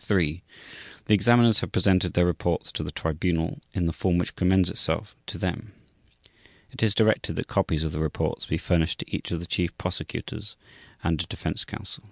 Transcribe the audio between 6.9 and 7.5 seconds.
directed that